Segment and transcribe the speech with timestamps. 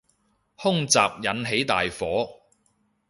[0.55, 2.27] 空襲引起大火